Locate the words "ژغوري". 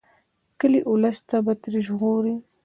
1.87-2.35